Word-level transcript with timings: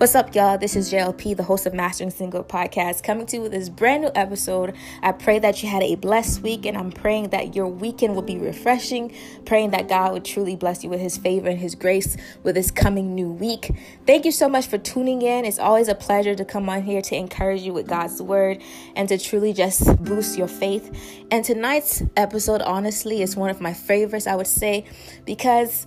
What's 0.00 0.14
up, 0.14 0.34
y'all? 0.34 0.56
This 0.56 0.76
is 0.76 0.90
JLP, 0.90 1.36
the 1.36 1.42
host 1.42 1.66
of 1.66 1.74
Mastering 1.74 2.08
Single 2.08 2.42
Podcast, 2.42 3.02
coming 3.02 3.26
to 3.26 3.36
you 3.36 3.42
with 3.42 3.52
this 3.52 3.68
brand 3.68 4.02
new 4.02 4.10
episode. 4.14 4.74
I 5.02 5.12
pray 5.12 5.38
that 5.40 5.62
you 5.62 5.68
had 5.68 5.82
a 5.82 5.94
blessed 5.96 6.40
week, 6.40 6.64
and 6.64 6.74
I'm 6.74 6.90
praying 6.90 7.28
that 7.28 7.54
your 7.54 7.66
weekend 7.66 8.14
will 8.14 8.22
be 8.22 8.38
refreshing, 8.38 9.14
praying 9.44 9.72
that 9.72 9.90
God 9.90 10.14
would 10.14 10.24
truly 10.24 10.56
bless 10.56 10.82
you 10.82 10.88
with 10.88 11.00
His 11.00 11.18
favor 11.18 11.50
and 11.50 11.58
His 11.58 11.74
grace 11.74 12.16
with 12.44 12.54
this 12.54 12.70
coming 12.70 13.14
new 13.14 13.30
week. 13.30 13.72
Thank 14.06 14.24
you 14.24 14.32
so 14.32 14.48
much 14.48 14.68
for 14.68 14.78
tuning 14.78 15.20
in. 15.20 15.44
It's 15.44 15.58
always 15.58 15.88
a 15.88 15.94
pleasure 15.94 16.34
to 16.34 16.46
come 16.46 16.70
on 16.70 16.82
here 16.82 17.02
to 17.02 17.14
encourage 17.14 17.60
you 17.60 17.74
with 17.74 17.86
God's 17.86 18.22
Word 18.22 18.62
and 18.96 19.06
to 19.10 19.18
truly 19.18 19.52
just 19.52 20.02
boost 20.02 20.38
your 20.38 20.48
faith. 20.48 21.26
And 21.30 21.44
tonight's 21.44 22.02
episode, 22.16 22.62
honestly, 22.62 23.20
is 23.20 23.36
one 23.36 23.50
of 23.50 23.60
my 23.60 23.74
favorites, 23.74 24.26
I 24.26 24.34
would 24.34 24.46
say, 24.46 24.86
because 25.26 25.86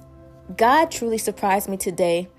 God 0.55 0.91
truly 0.91 1.17
surprised 1.17 1.67
me 1.67 1.77
today 1.77 2.29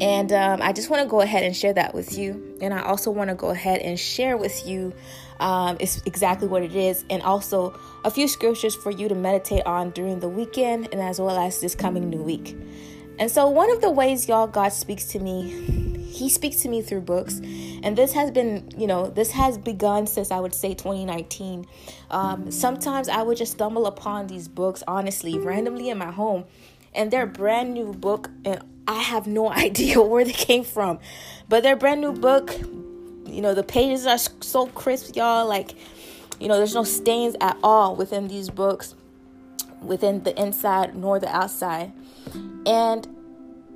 and 0.00 0.32
um, 0.32 0.60
I 0.62 0.72
just 0.72 0.90
want 0.90 1.02
to 1.02 1.08
go 1.08 1.20
ahead 1.20 1.44
and 1.44 1.56
share 1.56 1.72
that 1.74 1.94
with 1.94 2.16
you. 2.18 2.58
And 2.60 2.74
I 2.74 2.82
also 2.82 3.10
want 3.10 3.30
to 3.30 3.36
go 3.36 3.50
ahead 3.50 3.80
and 3.80 3.98
share 3.98 4.36
with 4.36 4.66
you 4.66 4.92
um, 5.40 5.76
is 5.80 6.02
exactly 6.06 6.48
what 6.48 6.62
it 6.62 6.74
is, 6.74 7.04
and 7.10 7.22
also 7.22 7.78
a 8.04 8.10
few 8.10 8.28
scriptures 8.28 8.74
for 8.74 8.90
you 8.90 9.08
to 9.08 9.14
meditate 9.14 9.64
on 9.66 9.90
during 9.90 10.20
the 10.20 10.28
weekend 10.28 10.88
and 10.92 11.00
as 11.00 11.20
well 11.20 11.38
as 11.38 11.60
this 11.60 11.74
coming 11.74 12.08
new 12.08 12.22
week. 12.22 12.56
And 13.18 13.30
so, 13.30 13.48
one 13.48 13.70
of 13.70 13.80
the 13.80 13.90
ways 13.90 14.28
y'all 14.28 14.46
God 14.46 14.70
speaks 14.70 15.06
to 15.06 15.18
me, 15.18 16.08
He 16.10 16.28
speaks 16.28 16.56
to 16.62 16.68
me 16.68 16.82
through 16.82 17.02
books, 17.02 17.38
and 17.38 17.96
this 17.96 18.12
has 18.12 18.30
been, 18.30 18.70
you 18.76 18.86
know, 18.86 19.08
this 19.08 19.30
has 19.32 19.58
begun 19.58 20.06
since 20.06 20.30
I 20.30 20.40
would 20.40 20.54
say 20.54 20.74
2019. 20.74 21.66
Um, 22.10 22.50
sometimes 22.50 23.08
I 23.08 23.22
would 23.22 23.36
just 23.36 23.52
stumble 23.52 23.86
upon 23.86 24.26
these 24.26 24.48
books, 24.48 24.82
honestly, 24.86 25.38
randomly 25.38 25.90
in 25.90 25.98
my 25.98 26.10
home, 26.10 26.44
and 26.96 27.10
they're 27.10 27.26
mm-hmm. 27.26 27.42
brand 27.42 27.74
new 27.74 27.92
book 27.92 28.30
and 28.44 28.60
I 28.88 29.02
have 29.02 29.26
no 29.26 29.50
idea 29.66 30.00
where 30.02 30.24
they 30.24 30.32
came 30.32 30.64
from. 30.64 30.98
But 31.48 31.62
their 31.62 31.76
brand 31.76 32.00
new 32.00 32.12
book, 32.12 32.52
you 33.26 33.40
know, 33.40 33.54
the 33.54 33.62
pages 33.62 34.06
are 34.06 34.18
so 34.18 34.66
crisp, 34.68 35.14
y'all. 35.14 35.46
Like, 35.46 35.74
you 36.40 36.48
know, 36.48 36.56
there's 36.56 36.74
no 36.74 36.84
stains 36.84 37.36
at 37.40 37.56
all 37.62 37.94
within 37.94 38.28
these 38.28 38.50
books, 38.50 38.94
within 39.80 40.22
the 40.24 40.38
inside 40.40 40.96
nor 40.96 41.20
the 41.20 41.34
outside. 41.34 41.92
And 42.66 43.06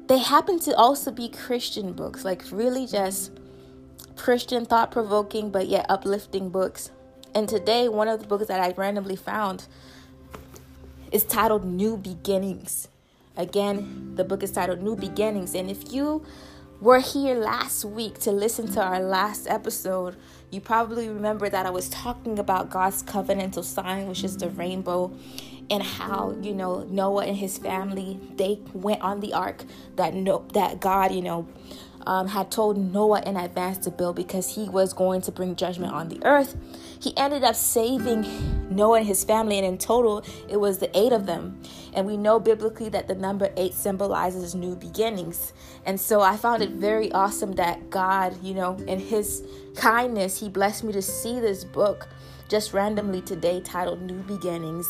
they 0.08 0.18
happen 0.18 0.58
to 0.60 0.74
also 0.74 1.12
be 1.12 1.28
Christian 1.28 1.92
books, 1.92 2.24
like 2.24 2.42
really 2.50 2.86
just 2.86 3.30
Christian, 4.16 4.66
thought 4.66 4.90
provoking, 4.90 5.50
but 5.50 5.68
yet 5.68 5.86
uplifting 5.88 6.50
books. 6.50 6.90
And 7.32 7.48
today, 7.48 7.88
one 7.88 8.08
of 8.08 8.20
the 8.20 8.26
books 8.26 8.48
that 8.48 8.60
I 8.60 8.74
randomly 8.76 9.14
found 9.14 9.68
is 11.12 11.22
titled 11.22 11.64
New 11.64 11.96
Beginnings. 11.96 12.88
Again, 13.40 14.12
the 14.16 14.24
book 14.24 14.42
is 14.42 14.50
titled 14.50 14.82
New 14.82 14.96
Beginnings. 14.96 15.54
And 15.54 15.70
if 15.70 15.94
you 15.94 16.22
were 16.78 17.00
here 17.00 17.34
last 17.34 17.86
week 17.86 18.18
to 18.18 18.32
listen 18.32 18.70
to 18.72 18.82
our 18.82 19.00
last 19.00 19.48
episode, 19.48 20.16
you 20.50 20.60
probably 20.60 21.08
remember 21.08 21.48
that 21.48 21.64
I 21.64 21.70
was 21.70 21.88
talking 21.88 22.38
about 22.38 22.68
God's 22.68 23.02
covenantal 23.02 23.64
sign, 23.64 24.08
which 24.08 24.24
is 24.24 24.36
the 24.36 24.50
rainbow, 24.50 25.10
and 25.70 25.82
how 25.82 26.36
you 26.42 26.52
know 26.52 26.84
Noah 26.90 27.24
and 27.24 27.36
his 27.36 27.56
family 27.56 28.20
they 28.36 28.60
went 28.74 29.00
on 29.00 29.20
the 29.20 29.32
ark 29.32 29.64
that 29.96 30.12
no 30.12 30.44
that 30.52 30.80
God 30.80 31.12
you 31.12 31.22
know 31.22 31.48
um, 32.06 32.28
had 32.28 32.50
told 32.50 32.76
Noah 32.76 33.22
in 33.22 33.36
advance 33.36 33.78
to 33.78 33.90
build 33.90 34.16
because 34.16 34.54
he 34.54 34.68
was 34.68 34.92
going 34.92 35.22
to 35.22 35.32
bring 35.32 35.56
judgment 35.56 35.92
on 35.92 36.08
the 36.08 36.20
earth. 36.24 36.56
He 37.00 37.16
ended 37.16 37.44
up 37.44 37.54
saving 37.54 38.26
Noah 38.70 38.98
and 38.98 39.06
his 39.06 39.24
family, 39.24 39.56
and 39.56 39.66
in 39.66 39.78
total, 39.78 40.22
it 40.48 40.58
was 40.58 40.78
the 40.78 40.96
eight 40.96 41.12
of 41.12 41.24
them. 41.24 41.60
And 41.94 42.06
we 42.06 42.16
know 42.16 42.38
biblically 42.38 42.90
that 42.90 43.08
the 43.08 43.14
number 43.14 43.50
eight 43.56 43.72
symbolizes 43.72 44.54
new 44.54 44.76
beginnings. 44.76 45.54
And 45.86 45.98
so 45.98 46.20
I 46.20 46.36
found 46.36 46.62
it 46.62 46.72
very 46.72 47.10
awesome 47.12 47.52
that 47.52 47.88
God, 47.88 48.40
you 48.42 48.54
know, 48.54 48.76
in 48.86 48.98
His 48.98 49.42
kindness, 49.76 50.38
He 50.38 50.50
blessed 50.50 50.84
me 50.84 50.92
to 50.92 51.02
see 51.02 51.40
this 51.40 51.64
book 51.64 52.06
just 52.48 52.74
randomly 52.74 53.22
today 53.22 53.60
titled 53.62 54.02
New 54.02 54.22
Beginnings. 54.22 54.86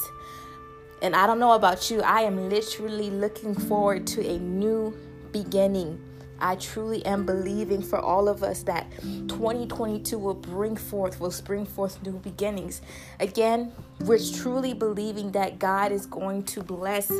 And 1.02 1.14
I 1.14 1.26
don't 1.26 1.38
know 1.38 1.52
about 1.52 1.90
you, 1.90 2.02
I 2.02 2.22
am 2.22 2.50
literally 2.50 3.10
looking 3.10 3.54
forward 3.54 4.06
to 4.08 4.26
a 4.26 4.38
new 4.38 4.94
beginning 5.32 6.02
I 6.40 6.56
truly 6.56 7.04
am 7.04 7.26
believing 7.26 7.82
for 7.82 7.98
all 7.98 8.28
of 8.28 8.42
us 8.42 8.62
that 8.64 8.90
2022 9.00 10.18
will 10.18 10.34
bring 10.34 10.76
forth, 10.76 11.20
will 11.20 11.30
spring 11.30 11.66
forth 11.66 12.02
new 12.02 12.18
beginnings. 12.18 12.82
Again, 13.18 13.72
we're 14.00 14.18
truly 14.18 14.74
believing 14.74 15.32
that 15.32 15.58
God 15.58 15.92
is 15.92 16.06
going 16.06 16.44
to 16.44 16.62
bless 16.62 17.10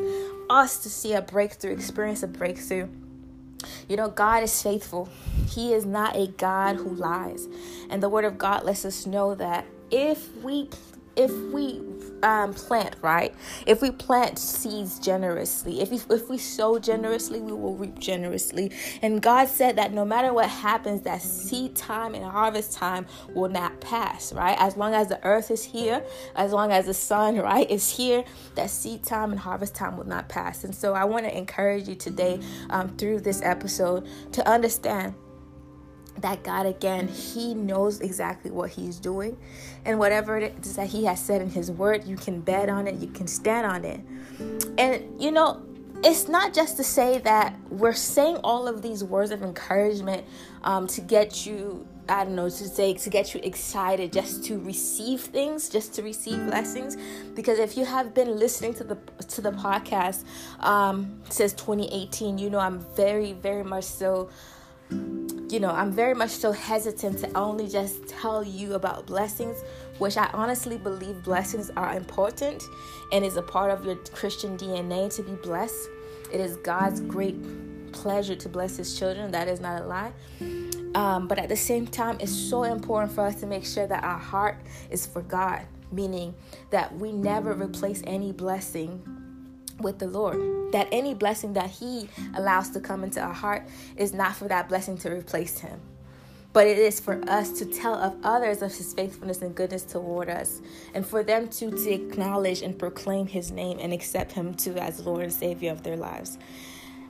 us 0.49 0.83
to 0.83 0.91
see 0.91 1.13
a 1.13 1.23
breakthrough, 1.23 1.73
experience 1.73 2.23
a 2.23 2.29
breakthrough. 2.29 2.89
You 3.89 3.97
know, 3.97 4.09
God 4.09 4.43
is 4.43 4.63
faithful. 4.63 5.09
He 5.49 5.75
is 5.75 5.85
not 5.85 6.17
a 6.17 6.29
God 6.29 6.77
who 6.77 6.91
lies. 6.91 7.47
And 7.91 8.03
the 8.03 8.09
word 8.09 8.25
of 8.25 8.39
God 8.39 8.65
lets 8.65 8.85
us 8.85 9.07
know 9.07 9.35
that 9.35 9.67
if 9.91 10.35
we 10.37 10.69
if 11.17 11.33
we 11.53 11.81
um, 12.23 12.53
plant 12.53 12.97
right? 13.03 13.35
If 13.67 13.81
we 13.81 13.91
plant 13.91 14.39
seeds 14.39 14.99
generously 14.99 15.81
if 15.81 15.91
we, 15.91 16.01
if 16.15 16.29
we 16.29 16.39
sow 16.39 16.79
generously 16.79 17.41
we 17.41 17.53
will 17.53 17.77
reap 17.77 17.99
generously. 17.99 18.73
And 19.03 19.23
god 19.23 19.49
said 19.49 19.77
that 19.77 19.93
no 19.93 20.05
matter 20.05 20.33
what 20.33 20.49
happens 20.49 21.03
that 21.03 21.23
seed 21.23 21.75
time 21.75 22.15
and 22.15 22.25
harvest 22.25 22.73
time 22.73 23.07
will 23.35 23.49
not 23.49 23.81
pass 23.81 24.33
right? 24.33 24.57
As 24.59 24.77
long 24.77 24.95
as 24.95 25.09
the 25.09 25.23
earth 25.25 25.51
is 25.51 25.65
here 25.65 26.05
as 26.37 26.53
long 26.53 26.73
as 26.73 26.87
the 26.87 26.95
sun 26.95 27.37
right 27.51 27.71
is 27.71 27.97
here 27.97 28.25
that 28.55 28.71
seed 28.71 29.03
time 29.05 29.31
and 29.31 29.41
harvest 29.41 29.75
time 29.75 29.97
will 29.97 30.07
not 30.07 30.29
pass. 30.29 30.65
And 30.65 30.75
so 30.75 30.95
i 30.95 31.05
want 31.05 31.25
to 31.25 31.37
encourage 31.37 31.89
you 31.89 31.95
today 31.95 32.41
um, 32.71 32.97
through 32.97 33.21
this 33.21 33.41
episode 33.43 34.07
to 34.33 34.47
understand 34.49 35.15
that 36.21 36.43
God 36.43 36.67
again, 36.67 37.09
He 37.09 37.55
knows 37.55 38.01
exactly 38.01 38.51
what 38.51 38.71
He's 38.71 38.99
doing. 38.99 39.37
And 39.85 39.99
whatever 39.99 40.39
it 40.39 40.55
is 40.63 40.77
that 40.77 40.89
He 40.89 41.05
has 41.05 41.21
said 41.21 41.41
in 41.41 41.51
His 41.51 41.71
Word, 41.71 42.05
you 42.05 42.17
can 42.17 42.41
bet 42.41 42.69
on 42.69 42.87
it, 42.87 42.97
you 42.97 43.09
can 43.09 43.27
stand 43.27 43.67
on 43.67 43.85
it. 43.85 44.01
And 44.79 45.21
you 45.21 45.31
know, 45.31 45.63
it's 46.03 46.29
not 46.29 46.55
just 46.55 46.77
to 46.79 46.85
say 46.85 47.19
that 47.19 47.57
we're 47.69 47.93
saying 47.93 48.37
all 48.37 48.67
of 48.67 48.83
these 48.83 49.05
words 49.05 49.31
of 49.31 49.43
encouragement 49.43 50.25
um, 50.65 50.87
to 50.89 51.01
get 51.03 51.45
you, 51.45 51.87
I 52.09 52.25
don't 52.25 52.35
know, 52.35 52.49
to 52.49 52.69
say 52.69 52.95
to 52.95 53.11
get 53.11 53.35
you 53.35 53.41
excited, 53.43 54.13
just 54.13 54.45
to 54.45 54.59
receive 54.61 55.21
things, 55.21 55.69
just 55.69 55.93
to 55.95 56.03
receive 56.03 56.47
blessings. 56.47 56.97
Because 57.35 57.59
if 57.59 57.77
you 57.77 57.85
have 57.85 58.15
been 58.15 58.39
listening 58.39 58.73
to 58.75 58.85
the 58.85 58.97
to 59.29 59.41
the 59.43 59.53
podcast 59.53 60.25
um, 60.61 61.21
since 61.29 61.53
2018, 61.53 62.39
you 62.39 62.49
know 62.49 62.59
I'm 62.59 62.81
very, 62.95 63.35
very 63.35 63.65
much 63.65 63.85
so 63.85 64.31
you 65.51 65.59
know, 65.59 65.71
I'm 65.71 65.91
very 65.91 66.15
much 66.15 66.31
so 66.31 66.53
hesitant 66.53 67.19
to 67.19 67.37
only 67.37 67.67
just 67.67 68.07
tell 68.07 68.45
you 68.45 68.75
about 68.75 69.07
blessings, 69.07 69.65
which 69.99 70.17
I 70.17 70.31
honestly 70.33 70.79
believe 70.79 71.25
blessings 71.25 71.71
are 71.77 71.95
important 71.95 72.63
and 73.11 73.25
is 73.25 73.37
a 73.37 73.43
part 73.43 73.73
of 73.73 73.85
your 73.85 73.97
Christian 73.97 74.57
DNA 74.57 75.13
to 75.17 75.23
be 75.23 75.33
blessed. 75.33 75.89
It 76.33 76.41
is 76.41 76.57
God's 76.59 77.01
great 77.01 77.37
pleasure 77.93 78.37
to 78.37 78.49
bless 78.49 78.77
His 78.77 78.97
children. 78.97 79.33
That 79.33 79.49
is 79.49 79.61
not 79.61 79.83
a 79.83 79.85
lie. 79.87 80.13
Um, 80.95 81.27
but 81.27 81.39
at 81.39 81.49
the 81.49 81.57
same 81.57 81.87
time, 81.87 82.19
it's 82.21 82.33
so 82.33 82.63
important 82.63 83.13
for 83.13 83.25
us 83.25 83.41
to 83.41 83.47
make 83.47 83.65
sure 83.65 83.87
that 83.89 84.05
our 84.05 84.19
heart 84.19 84.57
is 84.91 85.05
for 85.05 85.23
God, 85.23 85.63
meaning 85.91 86.35
that 86.71 86.95
we 86.97 87.11
never 87.11 87.55
replace 87.55 88.03
any 88.07 88.31
blessing 88.31 89.20
with 89.83 89.99
the 89.99 90.07
Lord. 90.07 90.73
That 90.73 90.89
any 90.93 91.15
blessing 91.15 91.53
that 91.55 91.71
He 91.71 92.09
allows 92.37 92.71
to 92.71 92.81
come 92.81 93.05
into 93.05 93.21
our 93.21 93.33
heart 93.33 93.69
is 93.97 94.13
not 94.13 94.37
for 94.37 94.47
that 94.49 94.69
blessing 94.69 94.97
to 94.99 95.11
replace 95.11 95.59
Him, 95.59 95.81
but 96.53 96.67
it 96.67 96.79
is 96.79 97.01
for 97.01 97.21
us 97.29 97.53
to 97.59 97.65
tell 97.65 97.95
of 97.95 98.17
others 98.23 98.63
of 98.63 98.73
His 98.73 98.95
faithfulness 98.95 99.43
and 99.43 99.55
goodness 99.55 99.83
toward 99.83 100.29
us, 100.29 100.61
and 100.95 101.05
for 101.05 101.23
them 101.23 101.49
to, 101.49 101.71
to 101.71 101.91
acknowledge 101.91 102.63
and 102.63 102.79
proclaim 102.79 103.27
His 103.27 103.51
name 103.51 103.79
and 103.81 103.93
accept 103.93 104.33
Him 104.33 104.55
too 104.55 104.77
as 104.77 105.05
Lord 105.05 105.25
and 105.25 105.33
Savior 105.33 105.73
of 105.73 105.83
their 105.83 105.97
lives. 105.97 106.39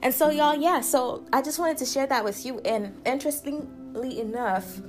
And 0.02 0.14
so, 0.14 0.30
y'all, 0.30 0.54
yeah, 0.54 0.80
so 0.80 1.26
I 1.32 1.42
just 1.42 1.58
wanted 1.58 1.76
to 1.78 1.84
share 1.84 2.06
that 2.06 2.24
with 2.24 2.46
you. 2.46 2.60
And 2.60 2.98
interestingly 3.04 4.20
enough, 4.20 4.80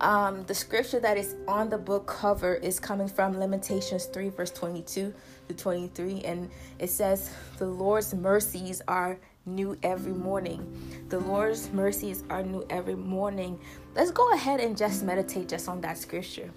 um, 0.00 0.44
the 0.46 0.54
scripture 0.54 1.00
that 1.00 1.16
is 1.16 1.34
on 1.48 1.70
the 1.70 1.78
book 1.78 2.06
cover 2.06 2.54
is 2.54 2.78
coming 2.80 3.08
from 3.08 3.38
Lamentations 3.38 4.06
3, 4.06 4.28
verse 4.30 4.50
22 4.50 5.14
to 5.48 5.54
23. 5.54 6.20
And 6.22 6.50
it 6.78 6.90
says, 6.90 7.32
The 7.58 7.66
Lord's 7.66 8.14
mercies 8.14 8.82
are 8.88 9.18
new 9.46 9.76
every 9.82 10.12
morning. 10.12 11.06
The 11.08 11.20
Lord's 11.20 11.70
mercies 11.72 12.24
are 12.28 12.42
new 12.42 12.66
every 12.68 12.96
morning. 12.96 13.58
Let's 13.94 14.10
go 14.10 14.32
ahead 14.32 14.60
and 14.60 14.76
just 14.76 15.04
meditate 15.04 15.48
just 15.48 15.68
on 15.68 15.80
that 15.82 15.98
scripture. 15.98 16.50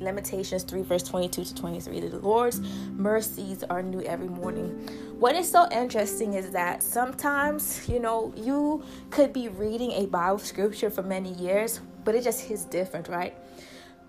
Lamentations 0.00 0.62
3, 0.64 0.82
verse 0.82 1.02
22 1.02 1.44
to 1.44 1.54
23. 1.54 2.00
The 2.00 2.18
Lord's 2.18 2.60
mercies 2.60 3.62
are 3.64 3.82
new 3.82 4.00
every 4.02 4.28
morning. 4.28 4.70
What 5.18 5.36
is 5.36 5.50
so 5.50 5.68
interesting 5.70 6.34
is 6.34 6.50
that 6.50 6.82
sometimes, 6.82 7.88
you 7.88 8.00
know, 8.00 8.32
you 8.36 8.82
could 9.10 9.32
be 9.32 9.48
reading 9.48 9.92
a 9.92 10.06
Bible 10.06 10.38
scripture 10.38 10.90
for 10.90 11.02
many 11.02 11.32
years, 11.34 11.80
but 12.04 12.14
it 12.14 12.24
just 12.24 12.40
hits 12.40 12.64
different, 12.64 13.08
right? 13.08 13.34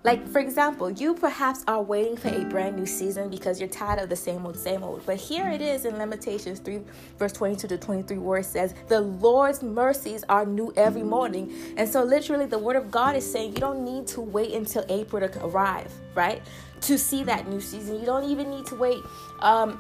Like, 0.04 0.28
for 0.28 0.40
example, 0.40 0.90
you 0.90 1.14
perhaps 1.14 1.64
are 1.68 1.82
waiting 1.82 2.18
for 2.18 2.30
a 2.30 2.44
brand 2.46 2.76
new 2.76 2.88
season 2.88 3.30
because 3.30 3.60
you're 3.60 3.70
tired 3.70 4.00
of 4.00 4.10
the 4.10 4.16
same 4.16 4.46
old, 4.46 4.58
same 4.58 4.84
old. 4.84 5.06
But 5.06 5.18
here 5.18 5.48
it 5.50 5.62
is 5.62 5.86
in 5.86 5.98
Lamentations 5.98 6.60
3, 6.60 6.82
verse 7.20 7.32
22 7.34 7.68
to 7.68 7.78
23, 7.78 8.18
where 8.18 8.40
it 8.40 8.46
says, 8.46 8.74
The 8.88 9.02
Lord's 9.02 9.62
mercies 9.62 10.24
are 10.28 10.44
new 10.44 10.74
every 10.76 11.04
morning. 11.04 11.54
And 11.78 11.88
so, 11.88 12.04
literally, 12.04 12.48
the 12.48 12.58
word 12.58 12.78
of 12.78 12.90
God 12.90 13.16
is 13.16 13.32
saying 13.32 13.54
you 13.54 13.60
don't 13.60 13.86
need 13.86 14.08
to 14.08 14.22
wait 14.22 14.54
until 14.54 14.84
April 14.90 15.28
to 15.28 15.46
arrive, 15.46 15.94
right? 16.16 16.42
To 16.82 16.98
see 16.98 17.24
that 17.26 17.48
new 17.48 17.62
season. 17.62 18.00
You 18.00 18.06
don't 18.06 18.28
even 18.28 18.50
need 18.50 18.66
to 18.68 18.76
wait. 18.76 19.04
Um, 19.40 19.80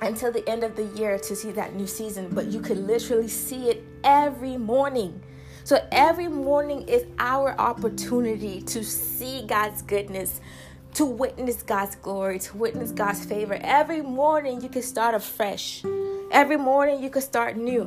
until 0.00 0.30
the 0.30 0.48
end 0.48 0.62
of 0.62 0.76
the 0.76 0.84
year 0.96 1.18
to 1.18 1.34
see 1.34 1.50
that 1.50 1.74
new 1.74 1.86
season, 1.86 2.28
but 2.30 2.46
you 2.46 2.60
could 2.60 2.78
literally 2.78 3.26
see 3.26 3.68
it 3.68 3.82
every 4.04 4.56
morning. 4.56 5.20
So 5.68 5.86
every 5.92 6.28
morning 6.28 6.88
is 6.88 7.04
our 7.18 7.54
opportunity 7.60 8.62
to 8.62 8.82
see 8.82 9.44
God's 9.46 9.82
goodness, 9.82 10.40
to 10.94 11.04
witness 11.04 11.62
God's 11.62 11.94
glory, 11.94 12.38
to 12.38 12.56
witness 12.56 12.90
God's 12.90 13.26
favor. 13.26 13.58
Every 13.60 14.00
morning 14.00 14.62
you 14.62 14.70
can 14.70 14.80
start 14.80 15.14
afresh. 15.14 15.84
Every 16.32 16.56
morning 16.56 17.02
you 17.02 17.10
can 17.10 17.20
start 17.20 17.58
new. 17.58 17.86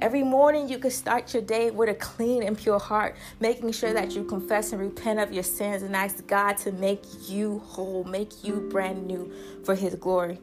Every 0.00 0.22
morning 0.22 0.68
you 0.68 0.78
can 0.78 0.92
start 0.92 1.34
your 1.34 1.42
day 1.42 1.72
with 1.72 1.88
a 1.88 1.94
clean 1.94 2.44
and 2.44 2.56
pure 2.56 2.78
heart, 2.78 3.16
making 3.40 3.72
sure 3.72 3.92
that 3.92 4.12
you 4.14 4.22
confess 4.22 4.70
and 4.70 4.80
repent 4.80 5.18
of 5.18 5.32
your 5.32 5.42
sins 5.42 5.82
and 5.82 5.96
ask 5.96 6.24
God 6.28 6.58
to 6.58 6.70
make 6.70 7.02
you 7.28 7.58
whole, 7.58 8.04
make 8.04 8.44
you 8.44 8.68
brand 8.70 9.04
new 9.04 9.32
for 9.64 9.74
His 9.74 9.96
glory. 9.96 10.38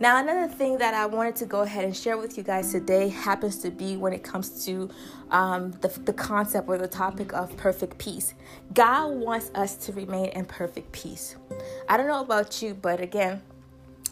Now, 0.00 0.18
another 0.18 0.52
thing 0.52 0.78
that 0.78 0.92
I 0.92 1.06
wanted 1.06 1.36
to 1.36 1.46
go 1.46 1.60
ahead 1.60 1.84
and 1.84 1.96
share 1.96 2.16
with 2.16 2.36
you 2.36 2.42
guys 2.42 2.72
today 2.72 3.08
happens 3.08 3.58
to 3.58 3.70
be 3.70 3.96
when 3.96 4.12
it 4.12 4.24
comes 4.24 4.64
to 4.64 4.90
um, 5.30 5.70
the, 5.82 5.88
the 5.88 6.12
concept 6.12 6.68
or 6.68 6.78
the 6.78 6.88
topic 6.88 7.32
of 7.32 7.56
perfect 7.56 7.96
peace. 7.98 8.34
God 8.72 9.14
wants 9.14 9.52
us 9.54 9.76
to 9.86 9.92
remain 9.92 10.30
in 10.30 10.46
perfect 10.46 10.90
peace. 10.90 11.36
I 11.88 11.96
don't 11.96 12.08
know 12.08 12.20
about 12.20 12.60
you, 12.60 12.74
but 12.74 13.00
again, 13.00 13.40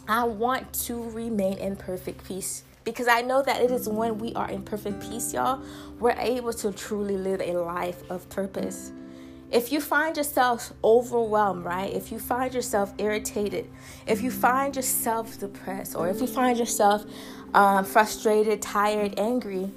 I 0.07 0.23
want 0.23 0.71
to 0.85 1.03
remain 1.09 1.57
in 1.57 1.75
perfect 1.75 2.23
peace 2.25 2.63
because 2.85 3.09
I 3.09 3.21
know 3.21 3.43
that 3.43 3.61
it 3.61 3.69
is 3.69 3.89
when 3.89 4.17
we 4.19 4.33
are 4.35 4.49
in 4.49 4.63
perfect 4.63 5.01
peace, 5.01 5.33
y'all, 5.33 5.61
we're 5.99 6.15
able 6.17 6.53
to 6.53 6.71
truly 6.71 7.17
live 7.17 7.41
a 7.41 7.53
life 7.53 8.09
of 8.09 8.27
purpose. 8.29 8.93
If 9.53 9.71
you 9.71 9.79
find 9.79 10.17
yourself 10.17 10.73
overwhelmed, 10.83 11.63
right? 11.63 11.93
If 11.93 12.11
you 12.11 12.17
find 12.17 12.51
yourself 12.51 12.91
irritated, 12.97 13.69
if 14.07 14.23
you 14.23 14.31
find 14.31 14.75
yourself 14.75 15.39
depressed, 15.39 15.95
or 15.95 16.09
if 16.09 16.19
you 16.19 16.25
find 16.25 16.57
yourself 16.57 17.05
uh, 17.53 17.83
frustrated, 17.83 18.63
tired, 18.63 19.19
angry, 19.19 19.69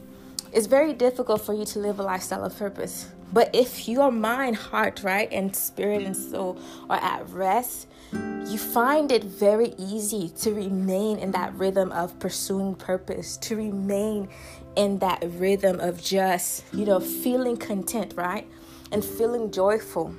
it's 0.51 0.67
very 0.67 0.95
difficult 0.95 1.43
for 1.43 1.53
you 1.53 1.67
to 1.67 1.79
live 1.79 2.01
a 2.01 2.03
lifestyle 2.03 2.43
of 2.43 2.57
purpose. 2.59 3.11
But 3.35 3.55
if 3.55 3.87
your 3.87 4.11
mind, 4.11 4.57
heart, 4.57 5.03
right, 5.03 5.31
and 5.31 5.55
spirit 5.55 6.05
and 6.05 6.17
soul 6.17 6.59
are 6.89 6.97
at 6.97 7.29
rest, 7.29 7.87
you 8.13 8.57
find 8.57 9.13
it 9.13 9.25
very 9.25 9.75
easy 9.77 10.31
to 10.41 10.55
remain 10.55 11.19
in 11.19 11.33
that 11.33 11.53
rhythm 11.55 11.93
of 11.93 12.19
pursuing 12.19 12.77
purpose, 12.77 13.37
to 13.39 13.57
remain 13.57 14.31
in 14.75 15.01
that 15.01 15.23
rhythm 15.23 15.81
of 15.81 16.03
just, 16.03 16.65
you 16.73 16.87
know, 16.87 16.99
feeling 16.99 17.59
content, 17.59 18.15
right? 18.17 18.49
And 18.93 19.05
feeling 19.05 19.51
joyful, 19.51 20.15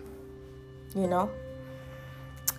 you 0.96 1.08
know? 1.08 1.30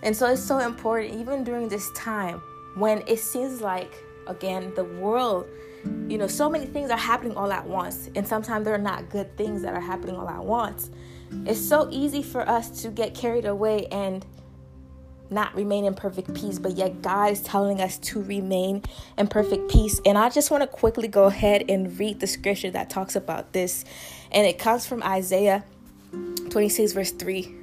And 0.01 0.15
so 0.15 0.27
it's 0.27 0.41
so 0.41 0.59
important, 0.59 1.15
even 1.15 1.43
during 1.43 1.67
this 1.67 1.91
time 1.91 2.41
when 2.75 3.03
it 3.07 3.19
seems 3.19 3.61
like, 3.61 3.93
again, 4.27 4.73
the 4.75 4.83
world, 4.83 5.45
you 6.07 6.17
know, 6.17 6.27
so 6.27 6.49
many 6.49 6.65
things 6.65 6.91
are 6.91 6.97
happening 6.97 7.35
all 7.35 7.51
at 7.51 7.65
once, 7.65 8.09
and 8.15 8.27
sometimes 8.27 8.65
they're 8.65 8.77
not 8.77 9.09
good 9.09 9.35
things 9.37 9.61
that 9.61 9.73
are 9.73 9.81
happening 9.81 10.15
all 10.15 10.29
at 10.29 10.43
once. 10.43 10.89
It's 11.45 11.59
so 11.59 11.87
easy 11.91 12.23
for 12.23 12.47
us 12.47 12.81
to 12.81 12.89
get 12.89 13.13
carried 13.13 13.45
away 13.45 13.87
and 13.87 14.25
not 15.29 15.53
remain 15.55 15.85
in 15.85 15.93
perfect 15.93 16.33
peace, 16.33 16.57
but 16.57 16.75
yet 16.75 17.01
God 17.01 17.31
is 17.31 17.41
telling 17.41 17.81
us 17.81 17.97
to 17.99 18.21
remain 18.23 18.81
in 19.17 19.27
perfect 19.27 19.69
peace. 19.69 20.01
And 20.05 20.17
I 20.17 20.29
just 20.29 20.49
want 20.49 20.63
to 20.63 20.67
quickly 20.67 21.07
go 21.07 21.25
ahead 21.25 21.65
and 21.69 21.97
read 21.99 22.19
the 22.19 22.27
scripture 22.27 22.71
that 22.71 22.89
talks 22.89 23.15
about 23.15 23.53
this. 23.53 23.85
And 24.31 24.47
it 24.47 24.57
comes 24.57 24.87
from 24.87 25.03
Isaiah 25.03 25.63
26 26.49 26.93
verse 26.93 27.11
3 27.11 27.55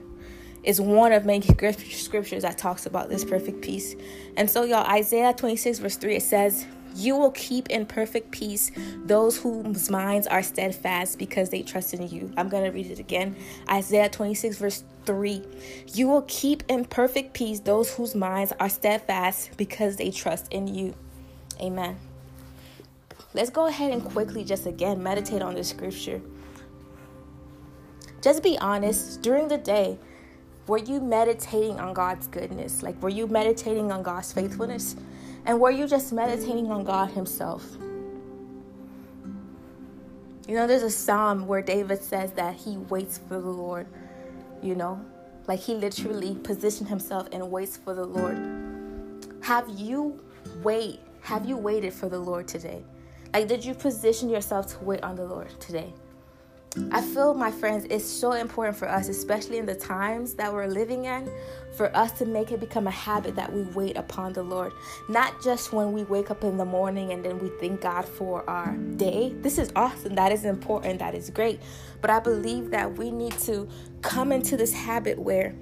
is 0.66 0.80
one 0.80 1.12
of 1.12 1.24
many 1.24 1.46
scriptures 1.46 2.42
that 2.42 2.58
talks 2.58 2.86
about 2.86 3.08
this 3.08 3.24
perfect 3.24 3.62
peace. 3.62 3.94
And 4.36 4.50
so, 4.50 4.64
y'all, 4.64 4.84
Isaiah 4.86 5.32
26 5.32 5.78
verse 5.78 5.96
3 5.96 6.16
it 6.16 6.22
says, 6.22 6.66
You 6.94 7.16
will 7.16 7.30
keep 7.30 7.70
in 7.70 7.86
perfect 7.86 8.32
peace 8.32 8.72
those 9.04 9.38
whose 9.38 9.88
minds 9.88 10.26
are 10.26 10.42
steadfast 10.42 11.18
because 11.18 11.50
they 11.50 11.62
trust 11.62 11.94
in 11.94 12.08
you. 12.08 12.32
I'm 12.36 12.48
going 12.48 12.64
to 12.64 12.70
read 12.70 12.90
it 12.90 12.98
again. 12.98 13.36
Isaiah 13.70 14.08
26 14.08 14.58
verse 14.58 14.82
3. 15.06 15.42
You 15.94 16.08
will 16.08 16.22
keep 16.22 16.64
in 16.68 16.84
perfect 16.84 17.32
peace 17.32 17.60
those 17.60 17.94
whose 17.94 18.16
minds 18.16 18.52
are 18.58 18.68
steadfast 18.68 19.56
because 19.56 19.96
they 19.96 20.10
trust 20.10 20.52
in 20.52 20.66
you. 20.66 20.94
Amen. 21.60 21.96
Let's 23.34 23.50
go 23.50 23.66
ahead 23.66 23.92
and 23.92 24.04
quickly 24.04 24.44
just 24.44 24.66
again 24.66 25.00
meditate 25.02 25.42
on 25.42 25.54
this 25.54 25.68
scripture. 25.68 26.20
Just 28.26 28.42
be 28.42 28.58
honest 28.58 29.22
during 29.22 29.46
the 29.46 29.56
day. 29.56 30.00
Were 30.66 30.78
you 30.78 31.00
meditating 31.00 31.78
on 31.78 31.94
God's 31.94 32.26
goodness? 32.26 32.82
Like, 32.82 33.00
were 33.00 33.08
you 33.08 33.28
meditating 33.28 33.92
on 33.92 34.02
God's 34.02 34.32
faithfulness? 34.32 34.96
And 35.44 35.60
were 35.60 35.70
you 35.70 35.86
just 35.86 36.12
meditating 36.12 36.68
on 36.72 36.82
God 36.82 37.12
Himself? 37.12 37.64
You 40.48 40.56
know, 40.56 40.66
there's 40.66 40.82
a 40.82 40.90
psalm 40.90 41.46
where 41.46 41.62
David 41.62 42.02
says 42.02 42.32
that 42.32 42.56
he 42.56 42.78
waits 42.78 43.18
for 43.28 43.40
the 43.40 43.48
Lord, 43.48 43.86
you 44.60 44.74
know, 44.74 45.00
like 45.46 45.60
he 45.60 45.74
literally 45.74 46.34
positioned 46.34 46.88
himself 46.88 47.28
and 47.30 47.48
waits 47.48 47.76
for 47.76 47.94
the 47.94 48.04
Lord. 48.04 48.36
Have 49.42 49.68
you 49.68 50.20
wait? 50.64 50.98
Have 51.20 51.46
you 51.46 51.56
waited 51.56 51.92
for 51.92 52.08
the 52.08 52.18
Lord 52.18 52.48
today? 52.48 52.82
Like, 53.32 53.46
did 53.46 53.64
you 53.64 53.72
position 53.72 54.28
yourself 54.28 54.66
to 54.76 54.84
wait 54.84 55.04
on 55.04 55.14
the 55.14 55.24
Lord 55.24 55.48
today? 55.60 55.94
I 56.92 57.00
feel, 57.00 57.34
my 57.34 57.50
friends, 57.50 57.86
it's 57.90 58.04
so 58.04 58.32
important 58.32 58.76
for 58.76 58.88
us, 58.88 59.08
especially 59.08 59.58
in 59.58 59.66
the 59.66 59.74
times 59.74 60.34
that 60.34 60.52
we're 60.52 60.66
living 60.66 61.06
in, 61.06 61.30
for 61.76 61.94
us 61.96 62.12
to 62.12 62.26
make 62.26 62.52
it 62.52 62.60
become 62.60 62.86
a 62.86 62.90
habit 62.90 63.36
that 63.36 63.52
we 63.52 63.62
wait 63.62 63.96
upon 63.96 64.32
the 64.32 64.42
Lord. 64.42 64.72
Not 65.08 65.42
just 65.42 65.72
when 65.72 65.92
we 65.92 66.04
wake 66.04 66.30
up 66.30 66.44
in 66.44 66.56
the 66.56 66.64
morning 66.64 67.12
and 67.12 67.24
then 67.24 67.38
we 67.38 67.50
thank 67.60 67.80
God 67.80 68.04
for 68.04 68.48
our 68.48 68.76
day. 68.96 69.34
This 69.40 69.58
is 69.58 69.72
awesome. 69.74 70.14
That 70.14 70.32
is 70.32 70.44
important. 70.44 70.98
That 70.98 71.14
is 71.14 71.30
great. 71.30 71.60
But 72.00 72.10
I 72.10 72.20
believe 72.20 72.70
that 72.70 72.96
we 72.96 73.10
need 73.10 73.38
to 73.40 73.68
come 74.02 74.32
into 74.32 74.56
this 74.56 74.72
habit 74.72 75.18
where 75.18 75.54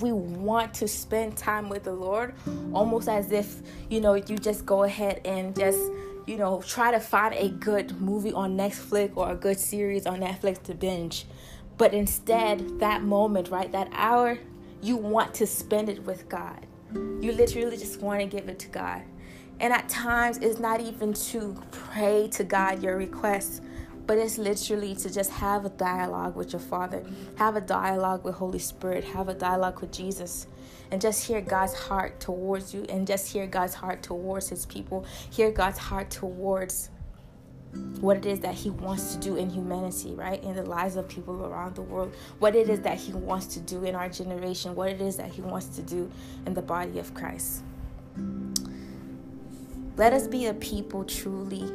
we 0.00 0.12
want 0.12 0.74
to 0.74 0.88
spend 0.88 1.36
time 1.36 1.68
with 1.68 1.84
the 1.84 1.92
Lord 1.92 2.34
almost 2.72 3.08
as 3.08 3.30
if, 3.30 3.62
you 3.88 4.00
know, 4.00 4.14
you 4.14 4.36
just 4.36 4.66
go 4.66 4.82
ahead 4.82 5.20
and 5.24 5.54
just 5.56 5.78
you 6.26 6.36
know, 6.36 6.62
try 6.66 6.90
to 6.90 7.00
find 7.00 7.34
a 7.34 7.48
good 7.48 8.00
movie 8.00 8.32
on 8.32 8.56
Netflix 8.56 9.12
or 9.16 9.30
a 9.30 9.34
good 9.34 9.58
series 9.58 10.06
on 10.06 10.20
Netflix 10.20 10.62
to 10.64 10.74
binge. 10.74 11.26
But 11.76 11.92
instead, 11.92 12.78
that 12.80 13.02
moment, 13.02 13.50
right, 13.50 13.70
that 13.72 13.88
hour, 13.92 14.38
you 14.80 14.96
want 14.96 15.34
to 15.34 15.46
spend 15.46 15.88
it 15.88 16.02
with 16.04 16.28
God. 16.28 16.66
You 16.94 17.32
literally 17.32 17.76
just 17.76 18.00
want 18.00 18.20
to 18.20 18.26
give 18.26 18.48
it 18.48 18.58
to 18.60 18.68
God. 18.68 19.02
And 19.60 19.72
at 19.72 19.88
times, 19.88 20.38
it's 20.38 20.58
not 20.58 20.80
even 20.80 21.12
to 21.14 21.60
pray 21.70 22.28
to 22.32 22.44
God 22.44 22.82
your 22.82 22.96
requests, 22.96 23.60
but 24.06 24.18
it's 24.18 24.38
literally 24.38 24.94
to 24.96 25.12
just 25.12 25.30
have 25.30 25.64
a 25.64 25.70
dialogue 25.70 26.36
with 26.36 26.52
your 26.52 26.60
Father, 26.60 27.02
have 27.36 27.56
a 27.56 27.60
dialogue 27.60 28.24
with 28.24 28.34
Holy 28.34 28.58
Spirit, 28.58 29.04
have 29.04 29.28
a 29.28 29.34
dialogue 29.34 29.80
with 29.80 29.92
Jesus 29.92 30.46
and 30.90 31.00
just 31.00 31.26
hear 31.26 31.40
God's 31.40 31.74
heart 31.74 32.20
towards 32.20 32.74
you 32.74 32.84
and 32.88 33.06
just 33.06 33.32
hear 33.32 33.46
God's 33.46 33.74
heart 33.74 34.02
towards 34.02 34.48
his 34.48 34.66
people. 34.66 35.04
Hear 35.30 35.50
God's 35.50 35.78
heart 35.78 36.10
towards 36.10 36.90
what 38.00 38.18
it 38.18 38.26
is 38.26 38.40
that 38.40 38.54
he 38.54 38.70
wants 38.70 39.14
to 39.14 39.20
do 39.20 39.36
in 39.36 39.50
humanity, 39.50 40.14
right? 40.14 40.42
In 40.44 40.54
the 40.54 40.62
lives 40.62 40.96
of 40.96 41.08
people 41.08 41.44
around 41.44 41.74
the 41.74 41.82
world. 41.82 42.14
What 42.38 42.54
it 42.54 42.68
is 42.68 42.80
that 42.80 42.98
he 42.98 43.12
wants 43.12 43.46
to 43.54 43.60
do 43.60 43.84
in 43.84 43.94
our 43.94 44.08
generation. 44.08 44.74
What 44.74 44.90
it 44.90 45.00
is 45.00 45.16
that 45.16 45.30
he 45.30 45.40
wants 45.40 45.66
to 45.76 45.82
do 45.82 46.10
in 46.46 46.54
the 46.54 46.62
body 46.62 46.98
of 46.98 47.12
Christ. 47.14 47.64
Let 49.96 50.12
us 50.12 50.26
be 50.26 50.46
a 50.46 50.54
people 50.54 51.04
truly 51.04 51.72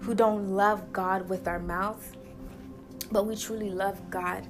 who 0.00 0.14
don't 0.14 0.48
love 0.50 0.92
God 0.92 1.28
with 1.28 1.46
our 1.46 1.58
mouth, 1.58 2.16
but 3.12 3.26
we 3.26 3.36
truly 3.36 3.70
love 3.70 4.10
God 4.10 4.46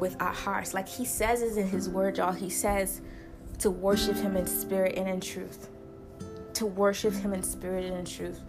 with 0.00 0.20
our 0.20 0.32
hearts. 0.32 0.74
Like 0.74 0.88
he 0.88 1.04
says 1.04 1.42
is 1.42 1.56
in 1.56 1.68
his 1.68 1.88
word, 1.88 2.18
y'all. 2.18 2.32
He 2.32 2.50
says 2.50 3.00
to 3.58 3.70
worship 3.70 4.16
him 4.16 4.36
in 4.36 4.46
spirit 4.46 4.96
and 4.96 5.08
in 5.08 5.20
truth. 5.20 5.68
To 6.54 6.66
worship 6.66 7.14
him 7.14 7.32
in 7.32 7.42
spirit 7.42 7.84
and 7.84 7.96
in 7.96 8.04
truth. 8.04 8.40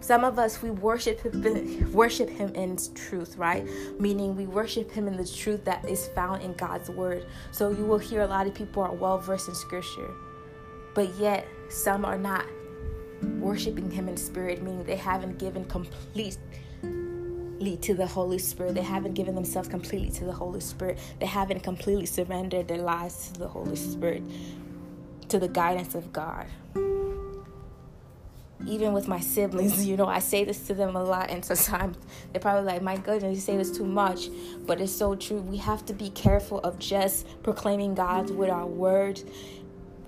Some 0.00 0.24
of 0.24 0.38
us 0.38 0.62
we 0.62 0.70
worship 0.70 1.20
him, 1.20 1.92
worship 1.92 2.28
him 2.28 2.54
in 2.54 2.78
truth, 2.94 3.36
right? 3.36 3.66
Meaning 4.00 4.34
we 4.34 4.46
worship 4.46 4.90
him 4.90 5.06
in 5.06 5.16
the 5.16 5.26
truth 5.26 5.64
that 5.66 5.86
is 5.88 6.08
found 6.08 6.42
in 6.42 6.54
God's 6.54 6.90
word. 6.90 7.26
So 7.52 7.70
you 7.70 7.84
will 7.84 7.98
hear 7.98 8.22
a 8.22 8.26
lot 8.26 8.46
of 8.46 8.54
people 8.54 8.82
are 8.82 8.94
well 8.94 9.18
versed 9.18 9.48
in 9.48 9.54
scripture, 9.54 10.10
but 10.94 11.14
yet 11.16 11.46
some 11.68 12.04
are 12.04 12.18
not 12.18 12.46
worshiping 13.22 13.90
him 13.90 14.08
in 14.08 14.16
spirit, 14.16 14.62
meaning 14.62 14.84
they 14.84 14.96
haven't 14.96 15.38
given 15.38 15.64
completely 15.64 16.36
to 17.82 17.94
the 17.94 18.06
Holy 18.06 18.38
Spirit. 18.38 18.74
They 18.74 18.82
haven't 18.82 19.14
given 19.14 19.34
themselves 19.34 19.68
completely 19.68 20.10
to 20.12 20.24
the 20.24 20.32
Holy 20.32 20.60
Spirit. 20.60 20.98
They 21.18 21.26
haven't 21.26 21.60
completely 21.60 22.06
surrendered 22.06 22.68
their 22.68 22.78
lives 22.78 23.28
to 23.28 23.40
the 23.40 23.48
Holy 23.48 23.76
Spirit, 23.76 24.22
to 25.28 25.38
the 25.38 25.48
guidance 25.48 25.94
of 25.94 26.12
God. 26.12 26.46
Even 28.66 28.92
with 28.92 29.08
my 29.08 29.20
siblings, 29.20 29.86
you 29.88 29.96
know, 29.96 30.06
I 30.06 30.20
say 30.20 30.44
this 30.44 30.66
to 30.66 30.74
them 30.74 30.96
a 30.96 31.02
lot, 31.02 31.30
and 31.30 31.44
sometimes 31.44 31.98
they're 32.32 32.40
probably 32.40 32.64
like, 32.64 32.82
My 32.82 32.96
goodness, 32.96 33.34
you 33.34 33.40
say 33.40 33.56
this 33.56 33.76
too 33.76 33.86
much. 33.86 34.28
But 34.66 34.80
it's 34.80 34.92
so 34.92 35.14
true. 35.14 35.40
We 35.40 35.58
have 35.58 35.84
to 35.86 35.92
be 35.92 36.10
careful 36.10 36.60
of 36.60 36.78
just 36.78 37.26
proclaiming 37.42 37.94
God 37.94 38.30
with 38.30 38.50
our 38.50 38.66
words, 38.66 39.24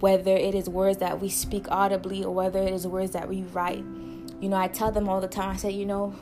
whether 0.03 0.33
it 0.33 0.53
is 0.53 0.69
words 0.69 0.99
that 0.99 1.21
we 1.21 1.29
speak 1.29 1.71
audibly 1.71 2.25
or 2.25 2.35
whether 2.35 2.59
it 2.59 2.73
is 2.73 2.89
words 2.89 3.13
that 3.13 3.29
we 3.29 3.43
write. 3.45 3.85
You 4.41 4.49
know, 4.49 4.57
I 4.57 4.67
tell 4.67 4.91
them 4.91 5.09
all 5.09 5.21
the 5.21 5.29
time, 5.29 5.51
I 5.51 5.57
say, 5.57 5.71
You 5.71 5.87
know, 5.87 6.13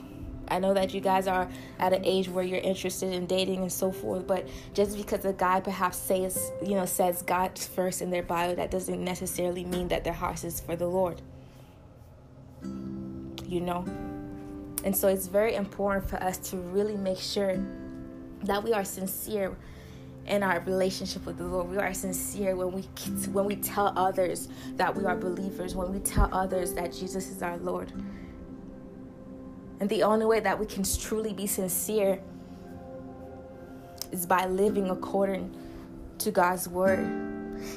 I 0.48 0.58
know 0.58 0.74
that 0.74 0.92
you 0.92 1.00
guys 1.00 1.26
are 1.26 1.48
at 1.78 1.94
an 1.94 2.04
age 2.04 2.28
where 2.28 2.44
you're 2.44 2.58
interested 2.58 3.10
in 3.10 3.24
dating 3.24 3.62
and 3.62 3.72
so 3.72 3.90
forth, 3.90 4.26
but 4.26 4.46
just 4.74 4.98
because 4.98 5.24
a 5.24 5.32
guy 5.32 5.60
perhaps 5.60 5.96
says, 5.96 6.52
you 6.62 6.74
know, 6.74 6.84
says 6.84 7.22
God 7.22 7.58
first 7.58 8.02
in 8.02 8.10
their 8.10 8.22
bio, 8.22 8.54
that 8.54 8.70
doesn't 8.70 9.02
necessarily 9.02 9.64
mean 9.64 9.88
that 9.88 10.04
their 10.04 10.12
heart 10.12 10.44
is 10.44 10.60
for 10.60 10.76
the 10.76 10.86
Lord. 10.86 11.22
You 12.62 13.62
know? 13.62 13.86
And 14.84 14.94
so 14.94 15.08
it's 15.08 15.26
very 15.26 15.54
important 15.54 16.06
for 16.06 16.22
us 16.22 16.36
to 16.50 16.58
really 16.58 16.98
make 16.98 17.18
sure 17.18 17.58
that 18.42 18.62
we 18.62 18.74
are 18.74 18.84
sincere 18.84 19.56
in 20.26 20.42
our 20.42 20.60
relationship 20.60 21.26
with 21.26 21.38
the 21.38 21.44
Lord. 21.44 21.68
We 21.68 21.78
are 21.78 21.92
sincere 21.94 22.54
when 22.56 22.72
we 22.72 22.82
when 23.32 23.44
we 23.46 23.56
tell 23.56 23.92
others 23.96 24.48
that 24.76 24.94
we 24.94 25.04
are 25.04 25.16
believers, 25.16 25.74
when 25.74 25.92
we 25.92 26.00
tell 26.00 26.28
others 26.32 26.72
that 26.74 26.92
Jesus 26.92 27.28
is 27.28 27.42
our 27.42 27.56
Lord. 27.58 27.92
And 29.80 29.88
the 29.88 30.02
only 30.02 30.26
way 30.26 30.40
that 30.40 30.58
we 30.58 30.66
can 30.66 30.84
truly 30.84 31.32
be 31.32 31.46
sincere 31.46 32.20
is 34.12 34.26
by 34.26 34.46
living 34.46 34.90
according 34.90 35.56
to 36.18 36.30
God's 36.30 36.68
word, 36.68 37.00